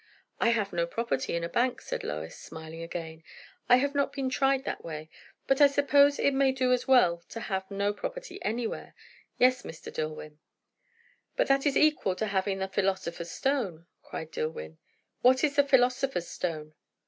[0.39, 3.21] "I have no property in a bank," said Lois, smiling again;
[3.69, 5.11] "I have not been tried that way;
[5.45, 8.95] but I suppose it may do as well to have no property anywhere.
[9.37, 9.93] Yes, Mr.
[9.93, 10.39] Dillwyn."
[11.35, 14.79] "But that is equal to having the philosopher's stone!" cried Dillwyn.
[15.21, 16.73] "What is the philosopher's stone?"